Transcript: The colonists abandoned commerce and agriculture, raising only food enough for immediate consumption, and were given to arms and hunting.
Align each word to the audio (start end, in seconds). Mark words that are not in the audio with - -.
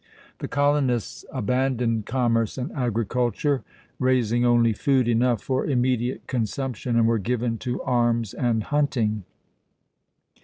The 0.39 0.47
colonists 0.47 1.25
abandoned 1.31 2.07
commerce 2.07 2.57
and 2.57 2.71
agriculture, 2.71 3.61
raising 3.99 4.43
only 4.43 4.73
food 4.73 5.07
enough 5.07 5.43
for 5.43 5.63
immediate 5.67 6.25
consumption, 6.25 6.95
and 6.95 7.05
were 7.07 7.19
given 7.19 7.59
to 7.59 7.79
arms 7.83 8.33
and 8.33 8.63
hunting. 8.63 9.25